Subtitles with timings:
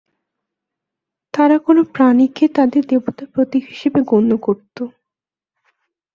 [1.33, 4.77] তারা কোনো কোনো প্রাণীকে তাদের দেবতার প্রতীক হিসেবে গণ্য করত।